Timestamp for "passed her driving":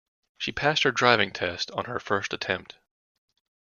0.51-1.29